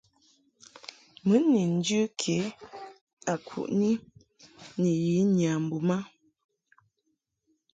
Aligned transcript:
Mɨ 1.27 1.35
ni 1.51 1.61
njɨ 1.77 1.99
kejɨ 2.19 2.49
a 3.31 3.33
kuʼni 3.47 3.91
ni 4.79 4.91
ya 5.07 5.21
nyambum 5.35 5.89
a. 5.97 5.99